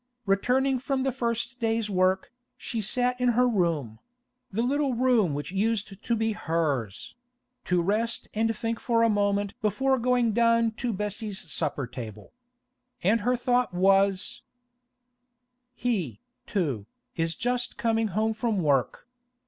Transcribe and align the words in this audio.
Returning 0.25 0.79
from 0.79 1.03
the 1.03 1.11
first 1.11 1.59
day's 1.59 1.87
work, 1.87 2.31
she 2.57 2.81
sat 2.81 3.21
in 3.21 3.29
her 3.37 3.47
room—the 3.47 4.61
little 4.63 4.95
room 4.95 5.35
which 5.35 5.51
used 5.51 6.01
to 6.03 6.15
be 6.15 6.31
hers—to 6.31 7.81
rest 7.83 8.27
and 8.33 8.57
think 8.57 8.79
for 8.79 9.03
a 9.03 9.09
moment 9.13 9.53
before 9.61 9.99
going 9.99 10.33
down 10.33 10.71
to 10.71 10.91
Bessie's 10.91 11.47
supper 11.51 11.85
table. 11.85 12.33
And 13.03 13.21
her 13.21 13.35
thought 13.37 13.75
was: 13.75 14.41
'He, 15.75 16.19
too, 16.47 16.87
is 17.15 17.35
just 17.35 17.77
coming 17.77 18.07
home 18.07 18.33
from 18.33 18.57
work. 18.63 19.07